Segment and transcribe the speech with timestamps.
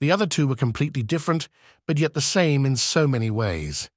[0.00, 1.48] The other two were completely different,
[1.86, 3.90] but yet the same in so many ways.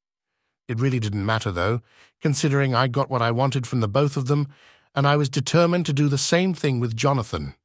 [0.67, 1.81] It really didn't matter, though,
[2.21, 4.47] considering I got what I wanted from the both of them,
[4.95, 7.55] and I was determined to do the same thing with Jonathan,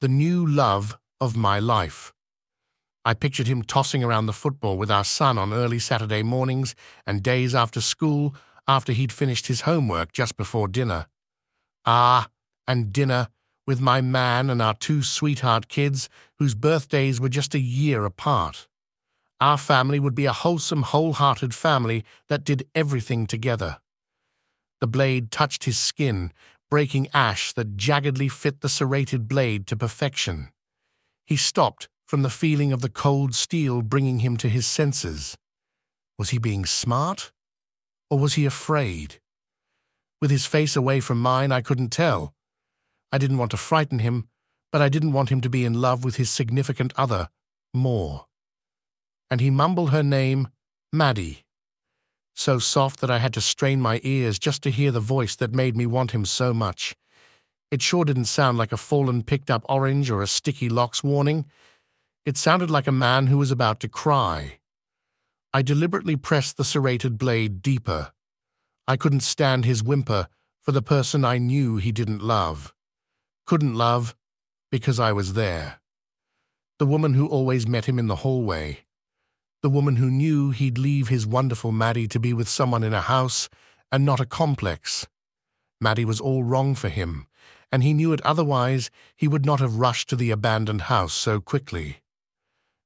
[0.00, 2.12] the new love of my life.
[3.04, 6.74] I pictured him tossing around the football with our son on early Saturday mornings
[7.06, 8.34] and days after school
[8.66, 11.06] after he'd finished his homework just before dinner.
[11.86, 12.28] Ah,
[12.66, 13.28] and dinner
[13.68, 16.08] with my man and our two sweetheart kids
[16.38, 18.66] whose birthdays were just a year apart.
[19.42, 23.76] Our family would be a wholesome, wholehearted family that did everything together.
[24.80, 26.32] The blade touched his skin,
[26.70, 30.48] breaking ash that jaggedly fit the serrated blade to perfection.
[31.26, 35.36] He stopped from the feeling of the cold steel bringing him to his senses.
[36.18, 37.32] Was he being smart?
[38.08, 39.20] Or was he afraid?
[40.22, 42.32] With his face away from mine, I couldn't tell.
[43.12, 44.28] I didn't want to frighten him,
[44.70, 47.28] but I didn't want him to be in love with his significant other
[47.72, 48.26] more.
[49.30, 50.48] And he mumbled her name,
[50.92, 51.44] Maddie,
[52.34, 55.54] so soft that I had to strain my ears just to hear the voice that
[55.54, 56.94] made me want him so much.
[57.70, 61.46] It sure didn't sound like a fallen picked up orange or a sticky locks warning.
[62.24, 64.60] It sounded like a man who was about to cry.
[65.52, 68.12] I deliberately pressed the serrated blade deeper.
[68.86, 70.28] I couldn't stand his whimper
[70.60, 72.74] for the person I knew he didn't love.
[73.48, 74.14] Couldn't love
[74.70, 75.80] because I was there.
[76.78, 78.80] The woman who always met him in the hallway.
[79.62, 83.00] The woman who knew he'd leave his wonderful Maddie to be with someone in a
[83.00, 83.48] house
[83.90, 85.06] and not a complex.
[85.80, 87.26] Maddie was all wrong for him,
[87.72, 91.40] and he knew it otherwise he would not have rushed to the abandoned house so
[91.40, 92.02] quickly.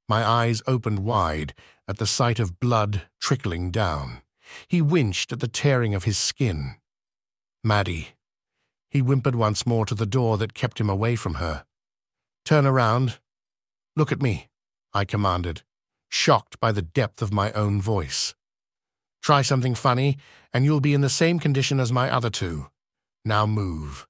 [0.08, 1.54] My eyes opened wide
[1.88, 4.22] at the sight of blood trickling down.
[4.68, 6.76] He winced at the tearing of his skin.
[7.64, 8.14] Maddie.
[8.92, 11.64] He whimpered once more to the door that kept him away from her.
[12.44, 13.18] Turn around.
[13.96, 14.50] Look at me,
[14.92, 15.62] I commanded,
[16.10, 18.34] shocked by the depth of my own voice.
[19.22, 20.18] Try something funny,
[20.52, 22.66] and you'll be in the same condition as my other two.
[23.24, 24.06] Now move.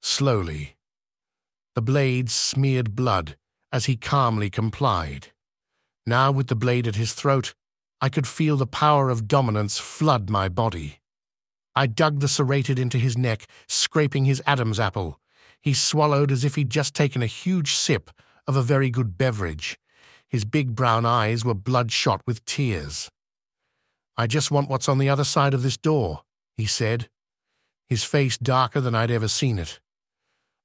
[0.00, 0.76] Slowly.
[1.74, 3.36] The blade smeared blood
[3.70, 5.32] as he calmly complied.
[6.06, 7.52] Now, with the blade at his throat,
[8.00, 11.00] I could feel the power of dominance flood my body.
[11.76, 15.20] I dug the serrated into his neck, scraping his Adam's apple.
[15.60, 18.10] He swallowed as if he'd just taken a huge sip
[18.46, 19.78] of a very good beverage.
[20.28, 23.10] His big brown eyes were bloodshot with tears.
[24.16, 26.22] I just want what's on the other side of this door,
[26.56, 27.08] he said,
[27.88, 29.80] his face darker than I'd ever seen it.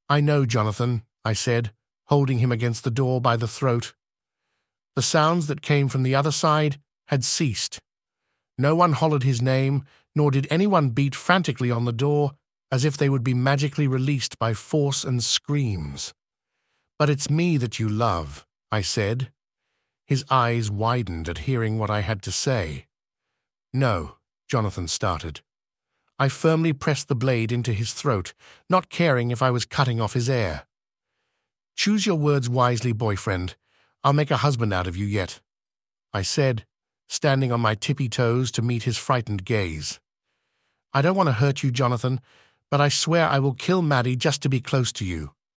[0.08, 1.72] I know, Jonathan, I said,
[2.06, 3.94] holding him against the door by the throat.
[4.96, 7.80] The sounds that came from the other side had ceased.
[8.60, 12.34] No one hollered his name, nor did anyone beat frantically on the door
[12.70, 16.14] as if they would be magically released by force and screams.
[17.00, 19.32] But it's me that you love, I said.
[20.06, 22.88] His eyes widened at hearing what I had to say.
[23.74, 24.18] No,
[24.50, 25.40] Jonathan started.
[26.20, 28.34] I firmly pressed the blade into his throat,
[28.70, 30.68] not caring if I was cutting off his air.
[31.78, 33.56] Choose your words wisely, boyfriend.
[34.04, 35.40] I'll make a husband out of you yet,
[36.12, 36.66] I said,
[37.10, 40.00] standing on my tippy toes to meet his frightened gaze.
[40.94, 42.22] I don't want to hurt you, Jonathan,
[42.70, 45.32] but I swear I will kill Maddie just to be close to you.